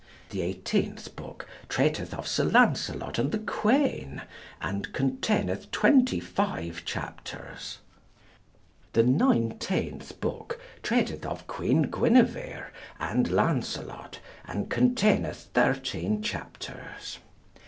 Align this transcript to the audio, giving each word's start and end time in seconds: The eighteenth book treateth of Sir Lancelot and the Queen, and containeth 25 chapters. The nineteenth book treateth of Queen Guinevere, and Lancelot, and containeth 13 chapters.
The 0.31 0.41
eighteenth 0.41 1.15
book 1.15 1.47
treateth 1.69 2.11
of 2.15 2.27
Sir 2.27 2.45
Lancelot 2.45 3.19
and 3.19 3.31
the 3.31 3.37
Queen, 3.37 4.23
and 4.59 4.91
containeth 4.93 5.69
25 5.69 6.83
chapters. 6.85 7.77
The 8.93 9.03
nineteenth 9.03 10.19
book 10.19 10.59
treateth 10.81 11.23
of 11.23 11.45
Queen 11.45 11.83
Guinevere, 11.91 12.71
and 12.99 13.29
Lancelot, 13.29 14.17
and 14.45 14.71
containeth 14.71 15.49
13 15.53 16.23
chapters. 16.23 17.19